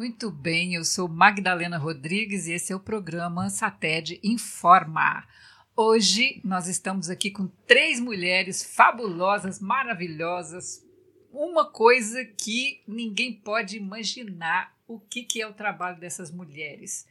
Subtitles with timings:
[0.00, 5.28] Muito bem, eu sou Magdalena Rodrigues e esse é o programa Sated Informa.
[5.76, 10.82] Hoje nós estamos aqui com três mulheres fabulosas, maravilhosas,
[11.30, 17.06] uma coisa que ninguém pode imaginar o que, que é o trabalho dessas mulheres.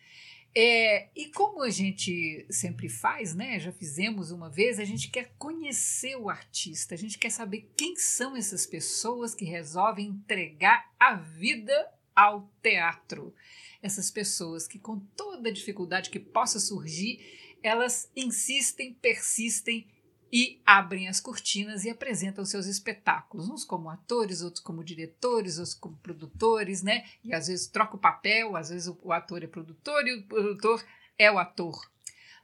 [0.56, 3.60] É, e como a gente sempre faz, né?
[3.60, 7.96] Já fizemos uma vez, a gente quer conhecer o artista, a gente quer saber quem
[7.96, 13.33] são essas pessoas que resolvem entregar a vida ao teatro.
[13.81, 19.87] Essas pessoas que, com toda dificuldade que possa surgir, elas insistem, persistem
[20.32, 25.75] e abrem as cortinas e apresentam seus espetáculos, uns como atores, outros como diretores, outros
[25.75, 27.05] como produtores, né?
[27.24, 30.86] E às vezes troca o papel, às vezes o, ator é produtor e o produtor
[31.18, 31.89] é o ator,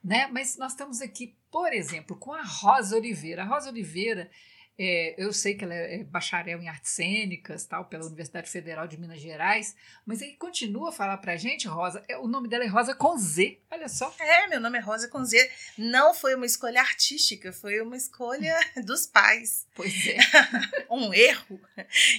[0.01, 0.27] né?
[0.27, 3.43] Mas nós estamos aqui, por exemplo, com a Rosa Oliveira.
[3.43, 4.31] A Rosa Oliveira
[4.77, 8.97] é, eu sei que ela é bacharel em artes cênicas, tal, pela Universidade Federal de
[8.97, 9.75] Minas Gerais,
[10.05, 12.03] mas aí continua a falar pra gente, Rosa.
[12.09, 14.13] É, o nome dela é Rosa com Z, olha só.
[14.19, 15.49] É, meu nome é Rosa com Z.
[15.77, 19.65] Não foi uma escolha artística, foi uma escolha dos pais.
[19.73, 20.17] Pois é.
[20.91, 21.59] um erro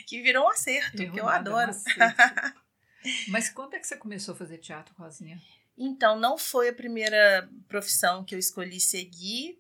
[0.07, 1.73] que virou um acerto, erro que eu adoro.
[3.29, 5.41] mas quando é que você começou a fazer teatro, Rosinha?
[5.77, 9.59] Então, não foi a primeira profissão que eu escolhi seguir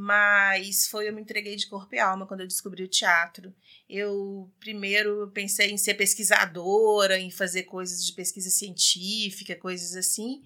[0.00, 3.52] mas foi eu me entreguei de corpo e alma quando eu descobri o teatro.
[3.90, 10.40] Eu primeiro pensei em ser pesquisadora, em fazer coisas de pesquisa científica, coisas assim.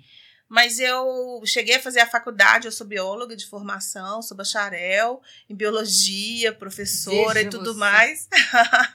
[0.48, 5.55] Mas eu cheguei a fazer a faculdade, eu sou bióloga de formação, sou bacharel em
[5.55, 7.78] biologia, professora Veja e tudo você.
[7.78, 8.28] mais.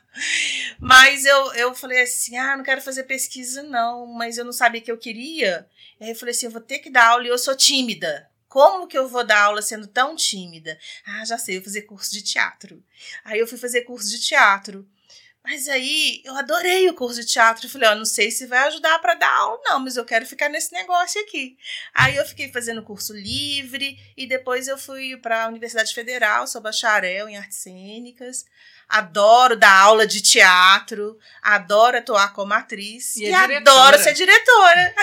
[0.81, 4.81] mas eu, eu falei assim: ah, não quero fazer pesquisa, não, mas eu não sabia
[4.81, 5.67] o que eu queria.
[5.99, 8.27] E aí eu falei assim: eu vou ter que dar aula e eu sou tímida.
[8.57, 10.79] Como que eu vou dar aula sendo tão tímida?
[11.05, 12.83] Ah, já sei, eu vou fazer curso de teatro.
[13.23, 14.83] Aí eu fui fazer curso de teatro.
[15.43, 17.67] Mas aí eu adorei o curso de teatro.
[17.67, 20.03] Eu falei, ó, oh, não sei se vai ajudar para dar aula, não, mas eu
[20.03, 21.55] quero ficar nesse negócio aqui.
[21.93, 26.59] Aí eu fiquei fazendo curso livre e depois eu fui para a Universidade Federal, sou
[26.59, 28.43] bacharel em artes cênicas.
[28.89, 34.95] Adoro dar aula de teatro, adoro atuar como atriz e, e é adoro ser diretora.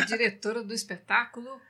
[0.00, 1.60] E diretora do espetáculo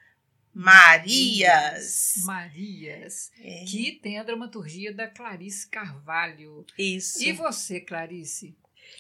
[0.55, 2.15] Marias.
[2.25, 3.31] Marias.
[3.41, 3.65] É.
[3.65, 6.67] Que tem a dramaturgia da Clarice Carvalho.
[6.79, 7.23] Isso.
[7.23, 8.55] E você, Clarice?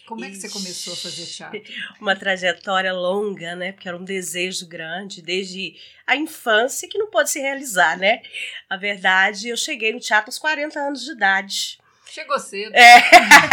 [0.06, 1.62] Como é que você começou a fazer teatro?
[2.00, 3.72] Uma trajetória longa, né?
[3.72, 5.76] Porque era um desejo grande, desde
[6.06, 8.22] a infância, que não pode se realizar, né?
[8.68, 11.78] A verdade, eu cheguei no teatro aos 40 anos de idade.
[12.06, 12.74] Chegou cedo.
[12.74, 13.02] É.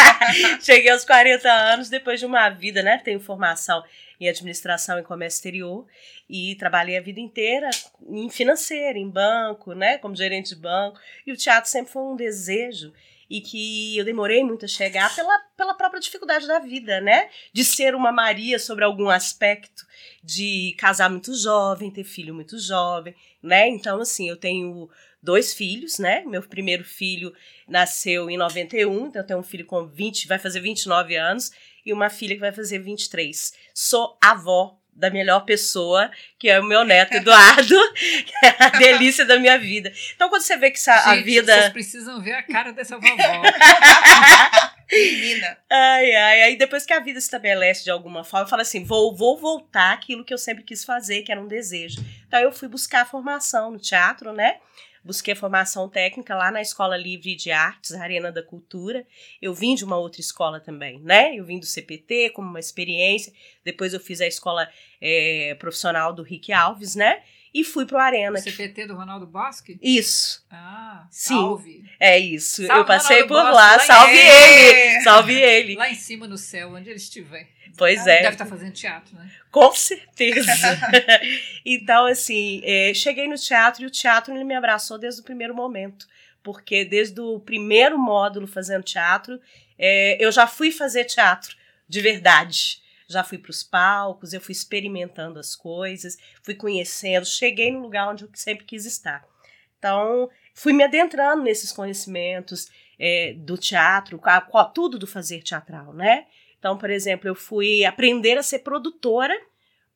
[0.62, 2.98] Cheguei aos 40 anos, depois de uma vida, né?
[2.98, 3.84] Tenho formação
[4.19, 5.88] em administração e comércio exterior
[6.30, 7.69] e trabalhei a vida inteira
[8.07, 9.97] em financeira, em banco, né?
[9.97, 11.00] Como gerente de banco.
[11.25, 12.94] E o teatro sempre foi um desejo
[13.30, 17.30] e que eu demorei muito a chegar pela, pela própria dificuldade da vida, né?
[17.53, 19.85] De ser uma Maria sobre algum aspecto,
[20.24, 23.68] de casar muito jovem, ter filho muito jovem, né?
[23.68, 24.90] Então, assim, eu tenho
[25.22, 26.24] dois filhos, né?
[26.25, 27.31] Meu primeiro filho
[27.68, 31.51] nasceu em 91, então eu tenho um filho com 20, vai fazer 29 anos,
[31.86, 33.54] e uma filha que vai fazer 23.
[33.74, 39.26] Sou avó da melhor pessoa, que é o meu neto Eduardo, que é a delícia
[39.26, 39.92] da minha vida.
[40.14, 41.56] Então, quando você vê que essa, Gente, a vida.
[41.56, 43.16] Vocês precisam ver a cara dessa vovó.
[44.92, 45.58] Menina.
[45.70, 46.42] Ai, ai.
[46.42, 49.38] Aí depois que a vida se estabelece de alguma forma, eu falo assim: vou, vou
[49.38, 52.04] voltar aquilo que eu sempre quis fazer, que era um desejo.
[52.28, 54.58] Então, eu fui buscar a formação no teatro, né?
[55.04, 59.06] Busquei formação técnica lá na Escola Livre de Artes, Arena da Cultura.
[59.42, 61.36] Eu vim de uma outra escola também, né?
[61.36, 63.34] Eu vim do CPT como uma experiência.
[63.64, 64.70] Depois eu fiz a escola
[65.02, 67.24] é, profissional do Rick Alves, né?
[67.54, 68.38] E fui pro Arena.
[68.38, 69.80] O CPT do Ronaldo Bosque?
[69.82, 70.46] Isso.
[70.52, 71.84] Ah, Sim, salve.
[72.00, 72.66] É isso.
[72.66, 73.72] Salve eu passei Ronaldo por Bosque, lá.
[73.76, 75.02] lá Salve em- ele!
[75.04, 75.76] Salve ele!
[75.76, 77.48] Lá em cima no céu, onde ele estiver.
[77.78, 78.22] Pois Ah, é.
[78.22, 79.32] Deve estar fazendo teatro, né?
[79.52, 80.52] Com certeza.
[81.66, 85.56] então, assim, é, cheguei no teatro e o teatro ele me abraçou desde o primeiro
[85.56, 86.08] momento.
[86.44, 89.40] Porque desde o primeiro módulo fazendo teatro,
[89.78, 91.56] é, eu já fui fazer teatro
[91.88, 92.81] de verdade.
[93.09, 98.10] Já fui para os palcos, eu fui experimentando as coisas, fui conhecendo, cheguei no lugar
[98.10, 99.25] onde eu sempre quis estar.
[99.78, 102.69] Então, fui me adentrando nesses conhecimentos
[103.00, 104.22] é, do teatro,
[104.74, 106.28] tudo do fazer teatral, né?
[106.60, 109.34] Então, por exemplo, eu fui aprender a ser produtora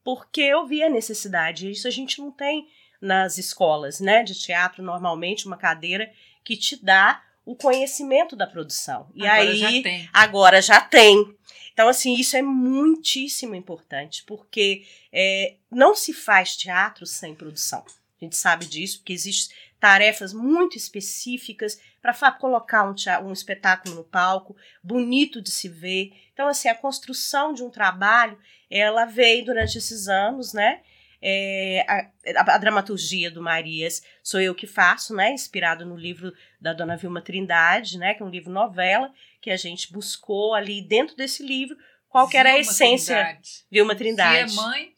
[0.04, 1.70] porque eu vi a necessidade.
[1.70, 2.68] Isso a gente não tem
[3.02, 6.10] nas escolas, né, de teatro normalmente uma cadeira
[6.42, 9.10] que te dá o conhecimento da produção.
[9.14, 10.10] E Agora aí já tem.
[10.14, 11.36] agora já tem.
[11.74, 17.84] Então, assim, isso é muitíssimo importante, porque é, não se faz teatro sem produção.
[18.22, 22.96] A gente sabe disso, porque existem tarefas muito específicas para colocar um,
[23.28, 26.14] um espetáculo no palco, bonito de se ver.
[26.32, 28.38] Então, assim, a construção de um trabalho,
[28.70, 30.82] ela veio durante esses anos, né?
[31.26, 35.32] É, a, a, a, dramaturgia do Marias sou eu que faço, né?
[35.32, 38.14] Inspirado no livro da Dona Vilma Trindade, né?
[38.14, 39.10] Que é um livro novela
[39.40, 41.78] que a gente buscou ali dentro desse livro
[42.10, 43.16] qual que era a essência.
[43.16, 43.50] Trindade.
[43.72, 44.54] Vilma Trindade.
[44.54, 44.94] Que é mãe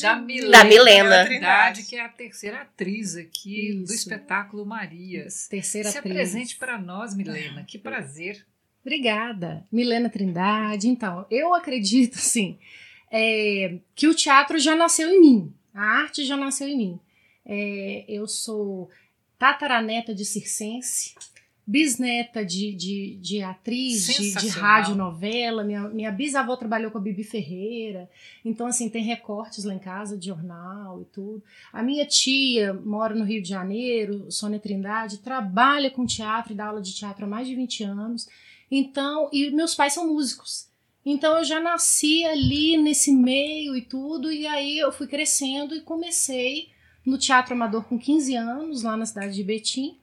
[0.00, 1.24] da Milena, da Milena.
[1.24, 3.86] Trindade, que é a terceira atriz aqui Isso.
[3.86, 5.48] do espetáculo Marias.
[5.48, 6.12] Terceira Se atriz.
[6.12, 7.64] apresente para nós, Milena.
[7.64, 8.46] Que prazer.
[8.80, 9.66] Obrigada.
[9.72, 10.86] Milena Trindade.
[10.86, 12.58] Então, eu acredito, assim,
[13.10, 15.54] é, que o teatro já nasceu em mim.
[15.74, 17.00] A arte já nasceu em mim.
[17.44, 18.88] É, eu sou
[19.38, 21.14] tataraneta de circense,
[21.66, 25.64] bisneta de, de, de atriz, de, de rádio novela.
[25.64, 28.08] Minha, minha bisavó trabalhou com a Bibi Ferreira.
[28.44, 31.42] Então, assim, tem recortes lá em casa de jornal e tudo.
[31.72, 36.66] A minha tia mora no Rio de Janeiro, Sônia Trindade, trabalha com teatro e dá
[36.66, 38.28] aula de teatro há mais de 20 anos.
[38.70, 40.71] Então, e meus pais são músicos.
[41.04, 45.80] Então eu já nasci ali nesse meio e tudo, e aí eu fui crescendo e
[45.80, 46.68] comecei
[47.04, 49.96] no teatro amador com 15 anos, lá na cidade de Betim.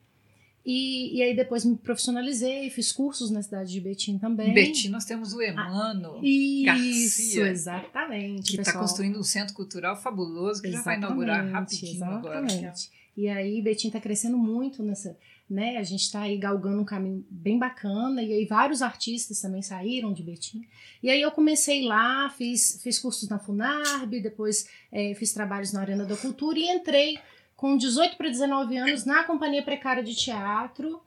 [0.66, 4.54] E, e aí depois me profissionalizei, fiz cursos na cidade de Betim também.
[4.54, 8.52] Betim nós temos o Emano, Isso, Garcia, exatamente.
[8.52, 12.46] que está construindo um centro cultural fabuloso que já vai inaugurar Exatamente, rapidinho agora.
[12.46, 12.92] exatamente.
[13.16, 15.18] E aí Betim está crescendo muito nessa,
[15.50, 15.78] né?
[15.78, 20.14] A gente está aí galgando um caminho bem bacana e aí vários artistas também saíram
[20.14, 20.68] de Betim.
[21.02, 25.82] E aí eu comecei lá, fiz, fiz cursos na Funarb, depois eh, fiz trabalhos na
[25.82, 27.18] Arena da Cultura e entrei
[27.56, 31.02] com 18 para 19 anos na Companhia Precária de Teatro.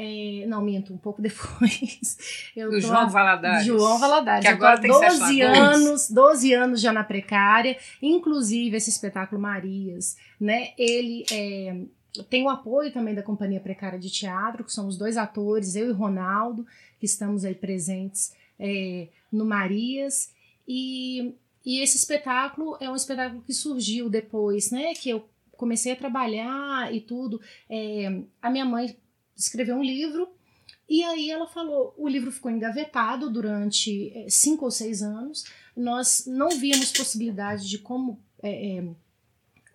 [0.00, 2.50] Eh, não, minto, um pouco depois.
[2.54, 3.66] Eu Do João Valadares.
[3.66, 4.46] João Valadares.
[4.46, 5.58] Que agora tem sete 12 vagões.
[5.58, 10.68] anos, 12 anos já na precária, inclusive esse espetáculo Marias, né?
[10.78, 11.80] Ele é,
[12.28, 15.92] tem o apoio também da Companhia Precária de Teatro, que somos dois atores, eu e
[15.92, 16.66] Ronaldo,
[16.98, 20.32] que estamos aí presentes é, no Marias.
[20.66, 21.34] E,
[21.64, 24.94] e esse espetáculo é um espetáculo que surgiu depois, né?
[24.94, 27.40] Que eu comecei a trabalhar e tudo.
[27.68, 28.96] É, a minha mãe
[29.36, 30.28] escreveu um livro
[30.88, 35.44] e aí ela falou, o livro ficou engavetado durante eh, cinco ou seis anos.
[35.76, 38.84] Nós não víamos possibilidade de como eh, eh,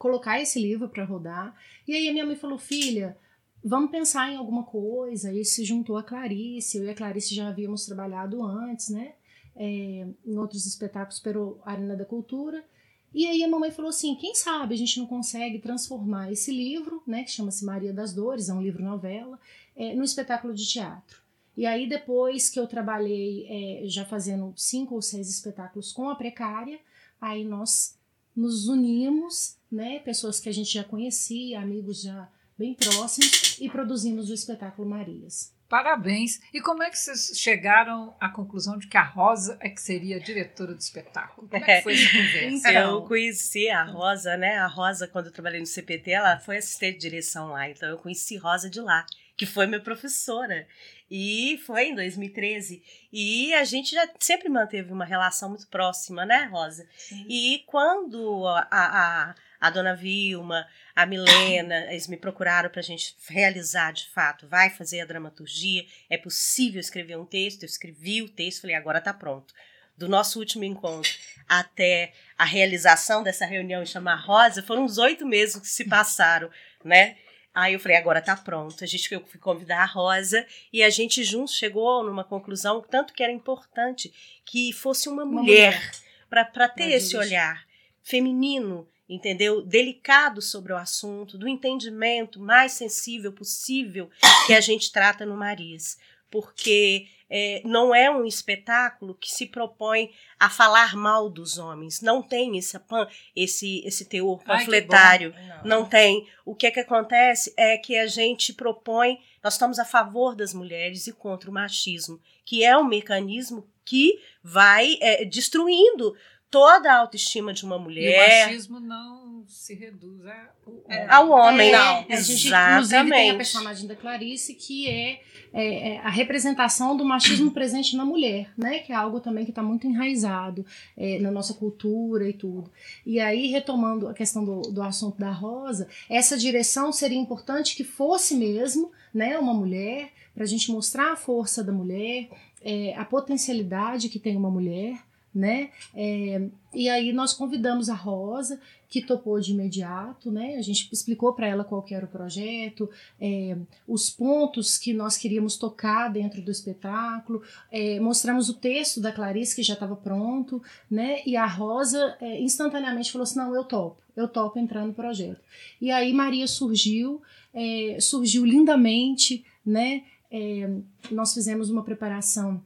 [0.03, 1.55] colocar esse livro para rodar.
[1.87, 3.17] E aí a minha mãe falou, filha,
[3.63, 5.31] vamos pensar em alguma coisa.
[5.31, 6.77] E se juntou a Clarice.
[6.77, 9.13] Eu e a Clarice já havíamos trabalhado antes, né?
[9.55, 12.65] Eh, em outros espetáculos pelo Arena da Cultura.
[13.13, 17.01] E aí a mamãe falou assim, quem sabe a gente não consegue transformar esse livro,
[17.05, 19.39] né, que chama-se Maria das Dores, é um livro novela,
[19.75, 21.21] é, no espetáculo de teatro.
[21.55, 26.15] E aí, depois que eu trabalhei é, já fazendo cinco ou seis espetáculos com a
[26.15, 26.79] Precária,
[27.21, 27.95] aí nós
[28.35, 34.29] nos unimos, né, pessoas que a gente já conhecia, amigos já bem próximos, e produzimos
[34.29, 35.53] o espetáculo Marias.
[35.73, 36.39] Parabéns.
[36.53, 40.17] E como é que vocês chegaram à conclusão de que a Rosa é que seria
[40.17, 41.47] a diretora do espetáculo?
[41.47, 42.69] Como é que foi essa conversa?
[42.69, 42.91] Então.
[42.91, 44.57] Eu conheci a Rosa, né?
[44.59, 47.67] A Rosa, quando eu trabalhei no CPT, ela foi assistente de direção lá.
[47.67, 49.03] Então eu conheci Rosa de lá,
[49.35, 50.67] que foi minha professora.
[51.15, 52.81] E foi em 2013.
[53.11, 56.87] E a gente já sempre manteve uma relação muito próxima, né, Rosa?
[57.29, 63.15] E quando a, a, a dona Vilma, a Milena, eles me procuraram para a gente
[63.29, 68.29] realizar de fato, vai fazer a dramaturgia, é possível escrever um texto, eu escrevi o
[68.29, 69.53] texto, falei, agora tá pronto.
[69.95, 71.13] Do nosso último encontro
[71.47, 76.49] até a realização dessa reunião em chamar Rosa, foram uns oito meses que se passaram,
[76.83, 77.17] né?
[77.53, 78.83] Aí eu falei, agora tá pronto.
[78.83, 83.13] A gente eu fui convidar a Rosa e a gente juntos chegou numa conclusão, tanto
[83.13, 84.11] que era importante
[84.43, 85.91] que fosse uma, Uma mulher
[86.29, 87.19] para ter Pra esse dirigir.
[87.19, 87.65] olhar
[88.01, 89.61] feminino, entendeu?
[89.61, 94.09] Delicado sobre o assunto, do entendimento mais sensível possível
[94.47, 95.97] que a gente trata no Marias.
[96.33, 100.09] Porque é, não é um espetáculo que se propõe
[100.39, 102.01] a falar mal dos homens.
[102.01, 105.31] Não tem esse, pan- esse, esse teor panfletário.
[105.31, 105.61] bom.
[105.63, 106.27] Não tem.
[106.43, 110.55] O que é que acontece é que a gente propõe, nós estamos a favor das
[110.55, 116.15] mulheres e contra o machismo, que é um mecanismo que vai é, destruindo
[116.53, 118.45] toda a autoestima de uma E o mulher.
[118.45, 120.49] machismo não se reduz a,
[120.87, 121.07] É.
[121.11, 121.97] Ao homem, É, não.
[121.97, 123.11] A gente, inclusive, Exatamente.
[123.15, 125.19] tem a personagem da Clarice, que é,
[125.51, 128.79] é, é a representação do machismo presente na mulher, né?
[128.79, 130.63] Que é algo também que está muito enraizado
[130.95, 132.71] é, na nossa cultura e tudo.
[133.03, 137.83] E aí, retomando a questão do, do assunto da Rosa, essa direção seria importante que
[137.83, 142.29] fosse mesmo né, uma mulher, para a gente mostrar a força da mulher,
[142.61, 144.99] é, a potencialidade que tem uma mulher,
[145.33, 145.71] né?
[145.95, 150.55] É, e aí nós convidamos a Rosa, que topou de imediato, né?
[150.55, 152.87] A gente explicou para ela qual era o projeto,
[153.19, 159.11] é, os pontos que nós queríamos tocar dentro do espetáculo, é, mostramos o texto da
[159.11, 161.23] Clarice que já estava pronto, né?
[161.25, 165.41] E a Rosa é, instantaneamente falou assim: não, eu topo, eu topo entrar no projeto.
[165.81, 167.19] E aí Maria surgiu,
[167.51, 170.03] é, surgiu lindamente, né?
[170.29, 170.69] É,
[171.11, 172.61] nós fizemos uma preparação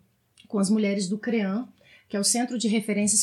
[0.47, 1.67] com as mulheres do CREAM,
[2.07, 3.15] que é o Centro de Referência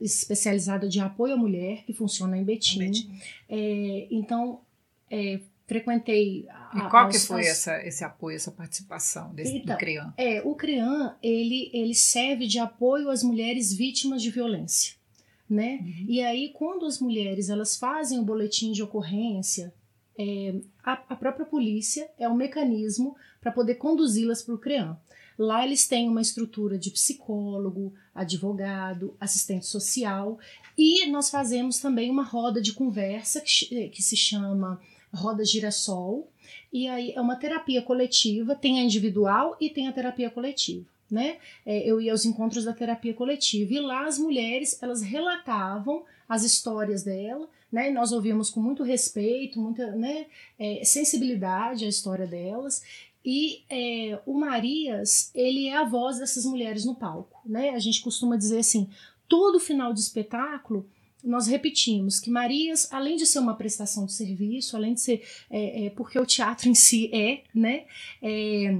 [0.00, 2.78] Especializado de Apoio à Mulher, que funciona em Betim.
[2.78, 3.20] Betim.
[3.48, 4.60] É, então,
[5.08, 6.46] é, frequentei...
[6.48, 7.48] A, e qual que foi as...
[7.48, 10.12] essa, esse apoio, essa participação desse, então, do CREAM?
[10.16, 14.94] É, o CREAM, ele, ele serve de apoio às mulheres vítimas de violência.
[15.48, 15.78] Né?
[15.80, 16.04] Uhum.
[16.08, 19.72] E aí, quando as mulheres elas fazem o boletim de ocorrência,
[20.18, 24.96] é, a, a própria polícia é o um mecanismo para poder conduzi-las para o CREAM.
[25.40, 30.38] Lá eles têm uma estrutura de psicólogo, advogado, assistente social
[30.76, 34.78] e nós fazemos também uma roda de conversa que, que se chama
[35.10, 36.28] Roda Girassol.
[36.70, 40.84] E aí é uma terapia coletiva, tem a individual e tem a terapia coletiva.
[41.10, 41.38] Né?
[41.64, 46.44] É, eu ia aos encontros da terapia coletiva e lá as mulheres elas relatavam as
[46.44, 47.90] histórias dela, né?
[47.90, 50.26] Nós ouvimos com muito respeito, muita né,
[50.58, 52.82] é, sensibilidade a história delas
[53.24, 57.70] e é, o Marias, ele é a voz dessas mulheres no palco, né?
[57.70, 58.88] A gente costuma dizer assim,
[59.28, 60.88] todo final de espetáculo
[61.22, 65.86] nós repetimos que Marias, além de ser uma prestação de serviço, além de ser é,
[65.86, 67.84] é, porque o teatro em si é, né?
[68.22, 68.78] É,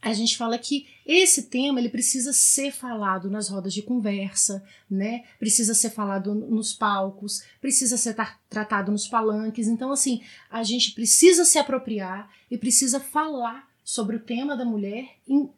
[0.00, 5.22] a gente fala que esse tema ele precisa ser falado nas rodas de conversa, né?
[5.38, 8.16] Precisa ser falado nos palcos, precisa ser
[8.48, 9.68] tratado nos palanques.
[9.68, 10.20] Então, assim,
[10.50, 15.50] a gente precisa se apropriar e precisa falar sobre o tema da mulher em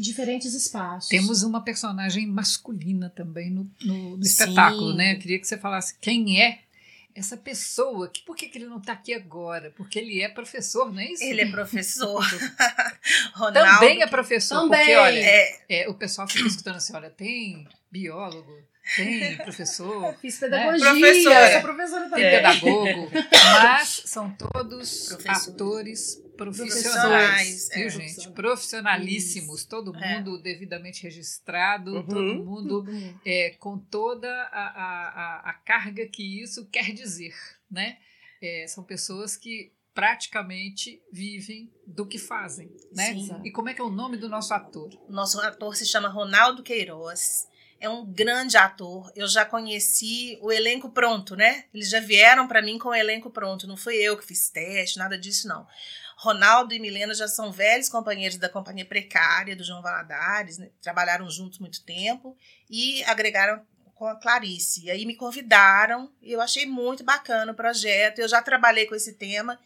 [0.00, 1.08] diferentes espaços.
[1.08, 5.14] Temos uma personagem masculina também no, no, no espetáculo, né?
[5.14, 6.60] Eu queria que você falasse quem é
[7.14, 9.72] essa pessoa, que, por que, que ele não está aqui agora?
[9.74, 11.24] Porque ele é professor, não é isso?
[11.24, 12.22] Ele é professor.
[13.32, 14.80] Ronaldo, também é professor, também.
[14.80, 15.60] porque olha, é.
[15.68, 18.52] É, o pessoal fica escutando assim, olha, tem biólogo,
[18.94, 20.14] tem professor.
[20.20, 20.48] Fiz né?
[20.48, 21.00] pedagogia, né?
[21.00, 21.52] professora.
[21.52, 22.24] sou professora também.
[22.24, 23.10] Tem pedagogo,
[23.62, 28.30] mas são todos atores profissionais, viu, é, gente?
[28.30, 29.68] Profissionalíssimos, Isso.
[29.68, 30.18] todo é.
[30.18, 30.42] mundo é.
[30.42, 32.06] devidamente registrado, uhum.
[32.06, 33.18] todo mundo uhum.
[33.24, 37.34] é, com toda a, a, a, carga que isso quer dizer,
[37.70, 37.98] né?
[38.40, 43.14] É, são pessoas que praticamente vivem do que fazem, né?
[43.14, 43.40] Sim.
[43.44, 44.90] E como é que é o nome do nosso ator?
[45.08, 47.48] Nosso ator se chama Ronaldo Queiroz.
[47.78, 49.12] É um grande ator.
[49.14, 51.64] Eu já conheci o elenco pronto, né?
[51.74, 53.66] Eles já vieram para mim com o elenco pronto.
[53.66, 55.66] Não fui eu que fiz teste, nada disso não.
[56.16, 60.70] Ronaldo e Milena já são velhos companheiros da Companhia Precária do João Valadares, né?
[60.80, 62.34] trabalharam juntos muito tempo
[62.70, 63.62] e agregaram
[63.94, 64.84] com a Clarice.
[64.84, 68.18] E aí me convidaram e eu achei muito bacana o projeto.
[68.18, 69.58] Eu já trabalhei com esse tema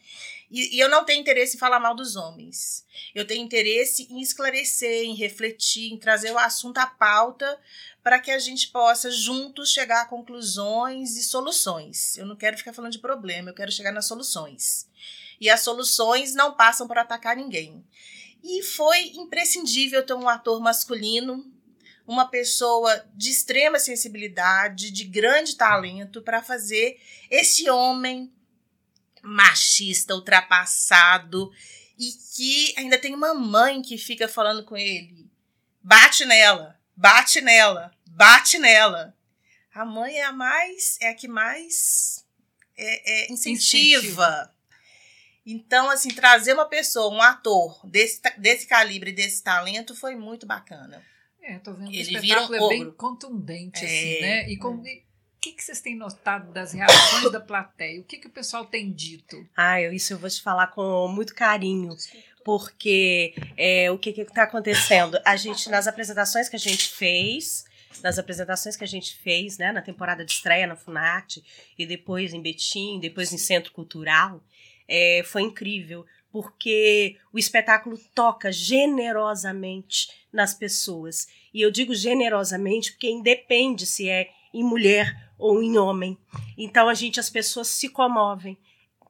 [0.51, 2.85] e, e, eu não tenho interesse em falar mal dos homens.
[3.15, 7.57] Eu tenho interesse em esclarecer, em refletir, em trazer o assunto à pauta
[8.03, 12.17] para que a gente possa juntos chegar a conclusões e soluções.
[12.17, 14.89] Eu não quero ficar falando de problema, eu quero chegar nas soluções
[15.41, 17.83] e as soluções não passam por atacar ninguém.
[18.43, 21.51] E foi imprescindível ter um ator masculino,
[22.05, 28.31] uma pessoa de extrema sensibilidade, de grande talento, para fazer esse homem
[29.21, 31.51] machista, ultrapassado
[31.97, 35.29] e que ainda tem uma mãe que fica falando com ele:
[35.81, 39.15] bate nela, bate nela, bate nela.
[39.73, 42.25] A mãe é a mais, é a que mais
[42.75, 44.01] é, é incentiva.
[44.07, 44.55] incentiva.
[45.45, 51.03] Então, assim, trazer uma pessoa, um ator desse, desse calibre, desse talento, foi muito bacana.
[51.41, 54.49] É, tô vendo que Ele o espetáculo um é bem contundente, assim, é, né?
[54.49, 55.01] E como, é.
[55.41, 57.99] O que, que vocês têm notado das reações da plateia?
[57.99, 59.43] O que, que o pessoal tem dito?
[59.57, 61.97] Ah, eu, isso eu vou te falar com muito carinho.
[62.45, 65.19] Porque é, o que está acontecendo?
[65.25, 67.65] A gente, nas apresentações que a gente fez,
[68.03, 71.43] nas apresentações que a gente fez, né, na temporada de estreia na Funarte,
[71.75, 74.43] e depois em Betim, depois em Centro Cultural,
[74.87, 81.27] é, foi incrível, porque o espetáculo toca generosamente nas pessoas.
[81.51, 86.17] E eu digo generosamente porque independe se é em mulher ou em homem.
[86.57, 88.57] Então a gente, as pessoas se comovem,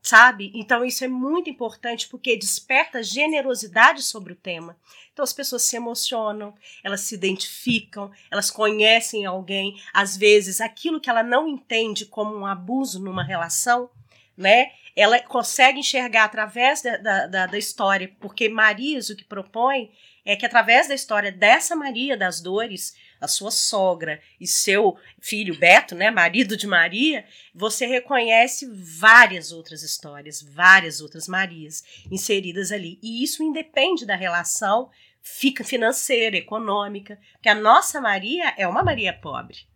[0.02, 0.52] sabe?
[0.56, 4.78] Então isso é muito importante porque desperta generosidade sobre o tema.
[5.12, 11.10] Então as pessoas se emocionam, elas se identificam, elas conhecem alguém, às vezes aquilo que
[11.10, 13.90] ela não entende como um abuso numa relação,
[14.36, 14.72] né?
[14.96, 19.90] ela consegue enxergar através da, da, da, história, porque Marias o que propõe
[20.26, 25.58] é que através da história dessa Maria das dores, a sua sogra e seu filho
[25.58, 27.24] Beto, né, marido de Maria,
[27.54, 33.00] você reconhece várias outras histórias, várias outras Marias inseridas ali.
[33.02, 34.90] E isso independe da relação
[35.22, 39.70] fica financeira, econômica, porque a nossa Maria é uma Maria pobre.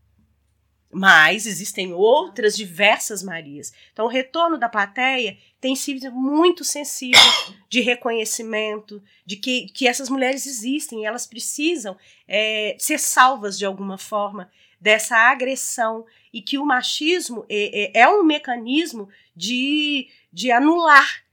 [0.91, 3.73] Mas existem outras diversas Marias.
[3.91, 7.19] Então, o retorno da plateia tem sido muito sensível
[7.67, 13.97] de reconhecimento, de que, que essas mulheres existem, elas precisam é, ser salvas de alguma
[13.97, 21.23] forma dessa agressão e que o machismo é, é, é um mecanismo de, de anular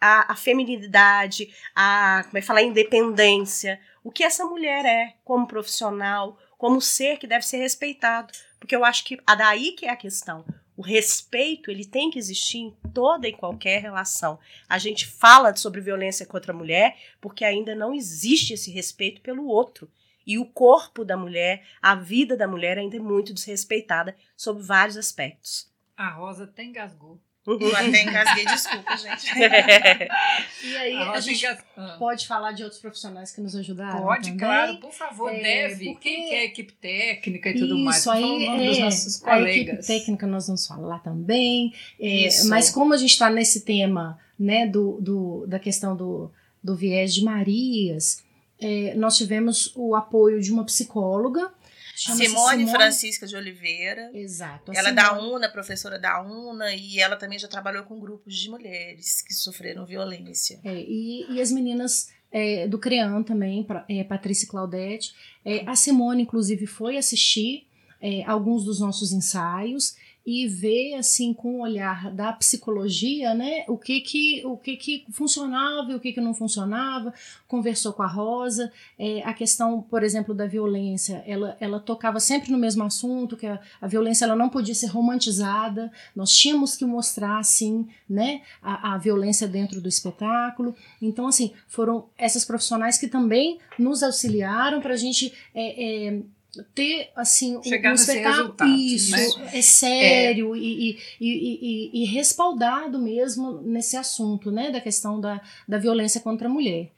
[0.00, 5.12] a, a feminilidade, a como é que fala, a independência, o que essa mulher é
[5.22, 9.90] como profissional, como ser que deve ser respeitado, porque eu acho que daí que é
[9.90, 10.42] a questão.
[10.76, 14.38] O respeito, ele tem que existir em toda e qualquer relação.
[14.68, 19.46] A gente fala sobre violência contra a mulher porque ainda não existe esse respeito pelo
[19.46, 19.88] outro.
[20.26, 24.96] E o corpo da mulher, a vida da mulher ainda é muito desrespeitada sob vários
[24.96, 25.70] aspectos.
[25.96, 27.20] A Rosa até engasgou.
[27.46, 29.30] Eu até engasguei, desculpa, gente.
[30.64, 31.96] e aí, a, a gente ah.
[31.98, 34.00] pode falar de outros profissionais que nos ajudaram?
[34.00, 34.38] Pode, também?
[34.38, 35.92] claro, por favor, é, deve.
[35.92, 36.08] Porque...
[36.08, 37.98] Quem quer equipe técnica e tudo Isso, mais?
[37.98, 39.46] Isso aí, é, dos nossos colegas.
[39.46, 41.74] a equipe técnica nós vamos falar também.
[42.00, 46.30] É, mas como a gente está nesse tema né, do, do, da questão do,
[46.62, 48.24] do viés de Marias,
[48.58, 51.52] é, nós tivemos o apoio de uma psicóloga
[51.94, 54.10] Simone, Simone, Francisca de Oliveira.
[54.12, 54.72] Exato.
[54.74, 58.50] Ela é da UNA, professora da UNA, e ela também já trabalhou com grupos de
[58.50, 60.60] mulheres que sofreram violência.
[60.64, 65.14] É, e, e as meninas é, do CREAN também, é, Patrícia e Claudete.
[65.44, 67.66] É, a Simone, inclusive, foi assistir
[68.00, 73.76] é, alguns dos nossos ensaios e ver assim com o olhar da psicologia, né, o
[73.76, 77.12] que que o que que funcionava e o que que não funcionava.
[77.46, 82.50] Conversou com a Rosa, é, a questão, por exemplo, da violência, ela ela tocava sempre
[82.50, 85.92] no mesmo assunto, que a, a violência ela não podia ser romantizada.
[86.16, 90.74] Nós tínhamos que mostrar assim, né, a, a violência dentro do espetáculo.
[91.02, 96.22] Então assim foram essas profissionais que também nos auxiliaram para a gente é, é,
[96.62, 99.50] ter assim Chegar um espetáculo isso né?
[99.52, 100.58] é sério é.
[100.58, 106.48] E, e, e, e, respaldado mesmo nesse assunto né da questão da, da violência contra
[106.48, 106.92] a mulher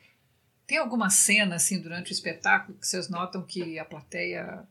[0.66, 4.66] tem alguma cena assim durante o espetáculo que vocês notam que a plateia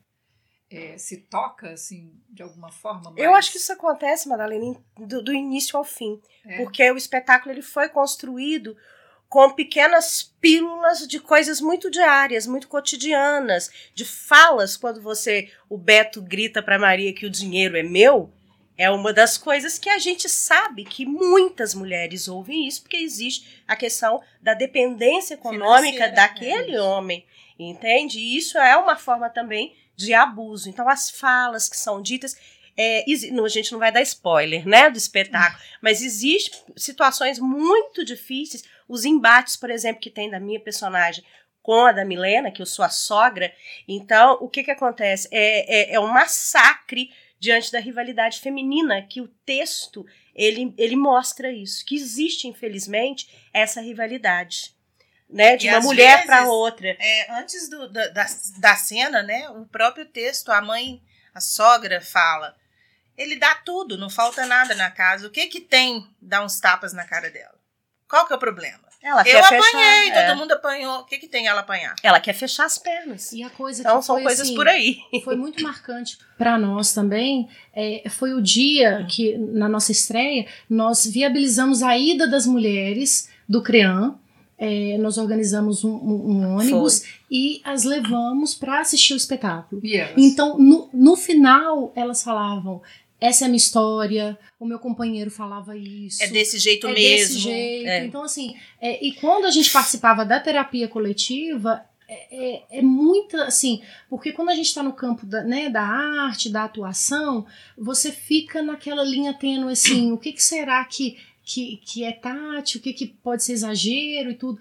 [0.69, 5.33] é, se toca assim de alguma forma eu acho que isso acontece Madalena do, do
[5.33, 6.57] início ao fim é.
[6.57, 8.75] porque o espetáculo ele foi construído
[9.35, 16.21] com pequenas pílulas de coisas muito diárias, muito cotidianas, de falas quando você o Beto
[16.21, 18.31] grita para Maria que o dinheiro é meu,
[18.77, 23.61] é uma das coisas que a gente sabe que muitas mulheres ouvem isso porque existe
[23.67, 27.25] a questão da dependência econômica daquele é homem,
[27.59, 28.17] entende?
[28.17, 30.69] E isso é uma forma também de abuso.
[30.69, 32.37] Então as falas que são ditas
[32.77, 38.63] é, a gente não vai dar spoiler, né, do espetáculo, mas existe situações muito difíceis
[38.87, 41.23] os embates, por exemplo, que tem da minha personagem
[41.61, 43.51] com a da Milena, que eu sou a sogra.
[43.87, 45.27] Então, o que, que acontece?
[45.31, 51.51] É, é, é um massacre diante da rivalidade feminina que o texto ele, ele mostra
[51.51, 54.75] isso, que existe, infelizmente, essa rivalidade.
[55.27, 56.95] Né, de e uma mulher para outra.
[56.99, 58.25] É, antes do, da, da,
[58.59, 61.01] da cena, né, o próprio texto, a mãe,
[61.33, 62.55] a sogra fala,
[63.17, 65.25] ele dá tudo, não falta nada na casa.
[65.25, 67.55] O que que tem dá uns tapas na cara dela?
[68.07, 68.85] Qual que é o problema?
[69.05, 70.27] Ela eu apanhei, fechar, é.
[70.29, 71.01] todo mundo apanhou.
[71.01, 71.93] O que, que tem ela apanhar?
[72.01, 73.31] Ela quer fechar as pernas.
[73.33, 74.97] E a coisa então que são foi, coisas assim, por aí.
[75.23, 77.47] Foi muito marcante para nós também.
[77.71, 83.61] É, foi o dia que, na nossa estreia, nós viabilizamos a ida das mulheres do
[83.61, 84.15] CREAM.
[84.57, 87.09] É, nós organizamos um, um, um ônibus foi.
[87.29, 89.85] e as levamos para assistir o espetáculo.
[89.85, 90.13] Yes.
[90.17, 92.81] Então, no, no final, elas falavam:
[93.25, 96.21] essa é a minha história, o meu companheiro falava isso.
[96.23, 97.35] É desse jeito é mesmo.
[97.35, 97.87] Desse jeito.
[97.87, 98.05] É.
[98.05, 103.35] Então, assim, é, e quando a gente participava da terapia coletiva, é, é, é muito
[103.37, 107.45] assim, porque quando a gente está no campo da, né, da arte, da atuação,
[107.77, 112.79] você fica naquela linha tênue assim, o que, que será que, que, que é tátil,
[112.79, 114.59] o que, que pode ser exagero e tudo.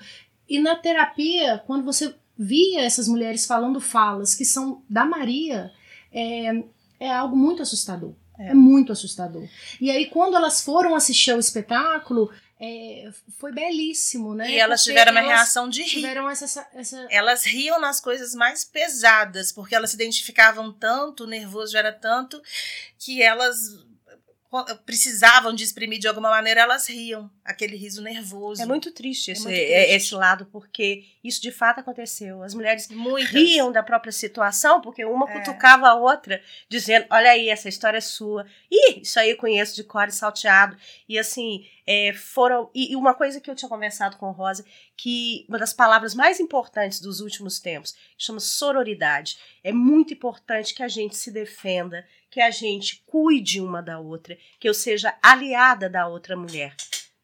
[0.48, 5.70] E na terapia, quando você via essas mulheres falando falas que são da Maria,
[6.10, 6.62] é,
[6.98, 8.14] é algo muito assustador.
[8.38, 8.48] É.
[8.48, 8.54] é.
[8.54, 9.46] muito assustador.
[9.80, 14.50] E aí, quando elas foram assistir ao espetáculo, é, foi belíssimo, né?
[14.50, 15.88] E elas porque tiveram uma reação de rir.
[15.88, 17.06] Tiveram essa, essa...
[17.10, 22.40] Elas riam nas coisas mais pesadas, porque elas se identificavam tanto, o nervoso era tanto,
[22.98, 23.84] que elas
[24.84, 27.30] precisavam de exprimir de alguma maneira, elas riam.
[27.44, 28.62] Aquele riso nervoso.
[28.62, 29.72] É muito triste, esse, muito triste.
[29.72, 32.42] esse lado, porque isso de fato aconteceu.
[32.42, 33.30] As mulheres Muitas.
[33.30, 35.38] riam da própria situação, porque uma É.
[35.38, 38.46] cutucava a outra, dizendo: Olha aí, essa história é sua.
[38.70, 40.76] Ih, isso aí eu conheço de cor e salteado.
[41.08, 42.70] E assim, é, foram.
[42.74, 44.64] E, e uma coisa que eu tinha conversado com Rosa,
[44.96, 49.36] que uma das palavras mais importantes dos últimos tempos, chama sororidade.
[49.62, 54.36] É muito importante que a gente se defenda, que a gente cuide uma da outra,
[54.58, 56.74] que eu seja aliada da outra mulher.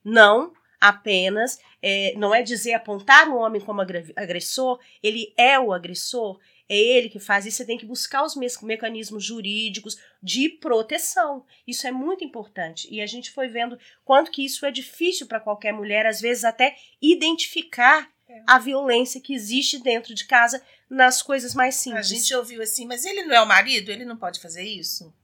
[0.05, 6.39] Não apenas, é, não é dizer apontar o homem como agressor, ele é o agressor,
[6.69, 11.45] é ele que faz isso, você tem que buscar os mecanismos jurídicos de proteção.
[11.67, 12.87] Isso é muito importante.
[12.89, 16.45] E a gente foi vendo quanto que isso é difícil para qualquer mulher, às vezes
[16.45, 18.43] até identificar É.
[18.47, 22.09] a violência que existe dentro de casa nas coisas mais A simples.
[22.09, 23.91] gente ouviu assim, mas ele não é o marido?
[23.91, 25.15] Ele não pode fazer isso?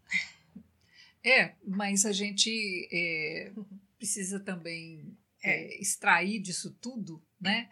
[1.24, 3.52] É, mas a gente é,
[3.98, 7.68] precisa também é, extrair disso tudo, né?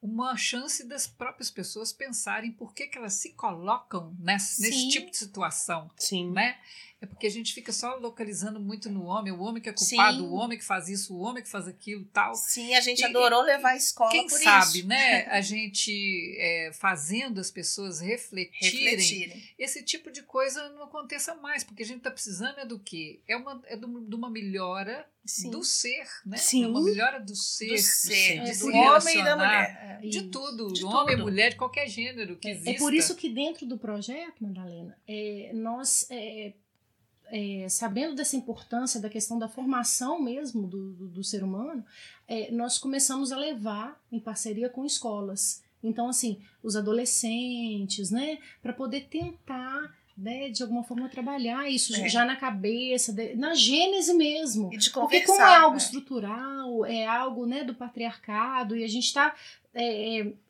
[0.00, 5.10] Uma chance das próprias pessoas pensarem por que, que elas se colocam nesse, nesse tipo
[5.10, 6.30] de situação, Sim.
[6.30, 6.56] né?
[7.00, 10.18] É porque a gente fica só localizando muito no homem, o homem que é culpado,
[10.18, 10.24] Sim.
[10.26, 12.34] o homem que faz isso, o homem que faz aquilo tal.
[12.34, 14.88] Sim, a gente E- adorou levar a escola Quem por sabe, isso.
[14.88, 15.24] né?
[15.30, 19.44] A gente é, fazendo as pessoas refletirem Refletirem.
[19.56, 23.20] esse tipo de coisa não aconteça mais, porque a gente está precisando é do quê?
[23.28, 25.50] É, uma, é do- de uma melhora Sim.
[25.50, 26.36] do ser, né?
[26.38, 26.64] Sim.
[26.64, 30.00] É uma melhora do ser, do ser, de do homem e da mulher.
[30.00, 30.28] de Isso.
[30.30, 31.24] tudo, De do homem, tudo.
[31.24, 32.70] mulher, de qualquer gênero que exista.
[32.70, 36.54] É por isso que dentro do projeto, Madalena, é, nós, é,
[37.26, 41.84] é, sabendo dessa importância da questão da formação mesmo do, do, do ser humano,
[42.26, 45.62] é, nós começamos a levar em parceria com escolas.
[45.82, 52.08] Então, assim, os adolescentes, né, para poder tentar, né, de alguma forma trabalhar isso É.
[52.08, 54.68] já na cabeça, de- na gênese mesmo.
[54.70, 55.82] De Porque como é algo né?
[55.82, 59.32] estrutural, é algo né, do patriarcado, e a gente está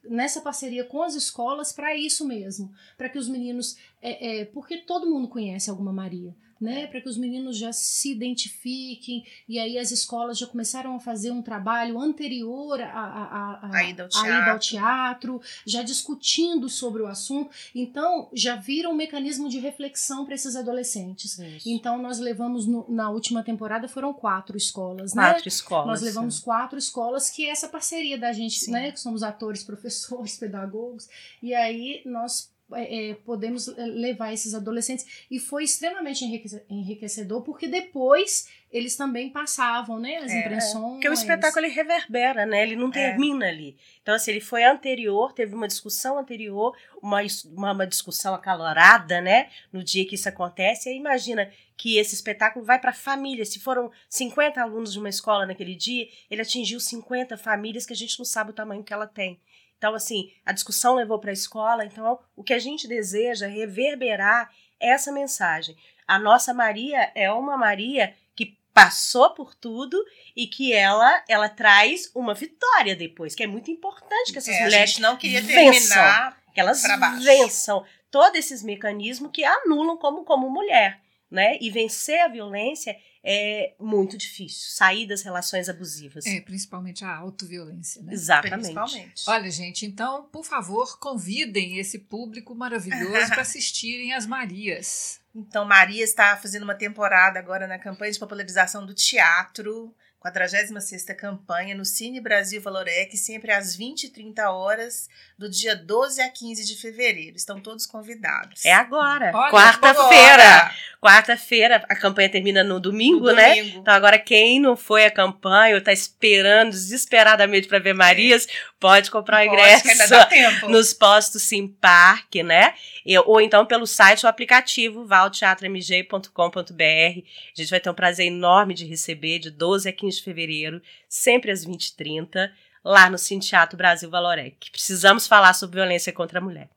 [0.09, 4.79] nessa parceria com as escolas para isso mesmo, para que os meninos, é, é, porque
[4.79, 6.87] todo mundo conhece alguma Maria, né?
[6.87, 11.31] Para que os meninos já se identifiquem e aí as escolas já começaram a fazer
[11.31, 15.41] um trabalho anterior à, à, à, A ida ao ida ao teatro.
[15.67, 17.51] já discutindo sobre o assunto.
[17.75, 21.39] Então já vira um mecanismo de reflexão para esses adolescentes.
[21.39, 21.69] Isso.
[21.69, 25.23] Então nós levamos no- na última temporada foram quatro escolas, né?
[25.33, 25.87] Quatro escolas.
[25.87, 28.73] Nós levamos quatro escolas, que é essa parceria da gente, Sim.
[28.73, 28.93] né?
[28.93, 31.09] Que somos atores, professores, pedagogos.
[31.43, 35.27] E aí nós é, é, podemos é, levar esses adolescentes.
[35.31, 40.17] E foi extremamente enriquece- enriquecedor, porque depois eles também passavam, né?
[40.19, 40.41] As É, é.
[40.41, 40.93] impressões.
[40.95, 42.63] Porque o espetáculo ele reverbera, né?
[42.63, 42.93] Ele não É.
[42.93, 43.77] termina ali.
[44.03, 49.49] Então, assim, ele foi anterior, teve uma discussão anterior, uma, uma, uma discussão acalorada, né?
[49.73, 50.89] No dia que isso acontece.
[50.89, 53.45] E aí imagina que esse espetáculo vai para família.
[53.45, 57.97] Se foram 50 alunos de uma escola naquele dia, ele atingiu 50 famílias que a
[57.97, 59.39] gente não sabe o tamanho que ela tem.
[59.79, 61.85] Então, assim, a discussão levou para a escola.
[61.85, 65.77] Então, o que a gente deseja é reverberar essa mensagem.
[66.07, 69.97] A nossa Maria é uma Maria que passou por tudo
[70.37, 74.61] e que ela ela traz uma vitória depois, que é muito importante que essas É,
[74.61, 75.73] a mulheres gente não queria vençam.
[75.73, 76.43] terminar.
[76.53, 76.83] que elas
[77.23, 81.59] vençam todos esses mecanismos que a anulam como como mulher, né?
[81.61, 86.25] E vencer a violência é muito difícil, sair das relações abusivas.
[86.25, 88.13] É, principalmente a autoviolência, né?
[88.13, 88.73] Exatamente.
[88.73, 89.25] Principalmente.
[89.27, 95.21] Olha, gente, então, por favor, convidem esse público maravilhoso para assistirem as Marias.
[95.35, 99.95] Então, Maria está fazendo uma temporada agora na campanha de popularização do teatro,
[100.31, 105.49] com a 36ª campanha no Cine Brasil Valorec, sempre às 20 e 30 horas, do
[105.49, 107.37] dia 12 a 15 de fevereiro.
[107.37, 108.65] Estão todos convidados.
[108.65, 110.71] É agora, quarta-feira.
[111.01, 113.55] Quarta-feira, a campanha termina no domingo, no né?
[113.55, 113.79] domingo.
[113.79, 118.49] Então agora quem não foi à campanha ou tá esperando desesperadamente para ver Marias,
[118.81, 119.85] pode comprar o ingresso.
[119.85, 120.69] que ainda dá tempo.
[120.69, 122.75] nos postos Sim Park, né?
[123.07, 126.83] E- ou então pelo site ou aplicativo valteatromg.com.br.
[126.83, 130.83] A gente vai ter um prazer enorme de receber de 12 a 15 de fevereiro,
[131.09, 132.51] sempre às 20h30,
[132.85, 134.71] lá no Cine Teatro Brasil Valorec.
[134.71, 136.69] Precisamos falar sobre violência contra a mulher.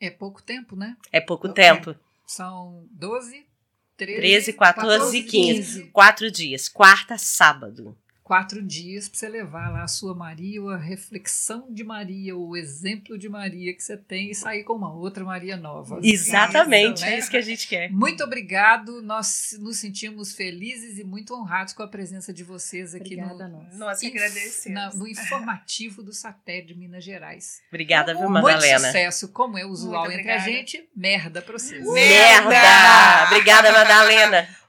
[0.00, 0.96] É pouco tempo, né?
[1.10, 1.96] É pouco Pouco tempo.
[2.26, 3.46] São 12,
[3.96, 5.84] 13, 13, 14 e 15.
[5.90, 6.68] Quatro dias.
[6.68, 7.96] Quarta, sábado.
[8.26, 12.48] Quatro dias para você levar lá a sua Maria, ou a reflexão de Maria, ou
[12.48, 16.00] o exemplo de Maria que você tem e sair com uma outra Maria nova.
[16.02, 17.14] Exatamente, né?
[17.14, 17.88] é isso que a gente quer.
[17.92, 19.00] Muito obrigado.
[19.00, 23.58] Nós nos sentimos felizes e muito honrados com a presença de vocês aqui Obrigada no,
[23.62, 23.78] nós.
[23.78, 24.74] Nós agradecemos.
[24.76, 27.62] na- no informativo do Satélite de Minas Gerais.
[27.68, 28.78] Obrigada, viu, Muito Madalena?
[28.80, 30.88] sucesso, como é usual Muito entre a gente.
[30.96, 31.86] Merda pra vocês.
[31.86, 32.48] Merda!
[32.48, 33.24] Merda!
[33.30, 34.48] Obrigada, Madalena.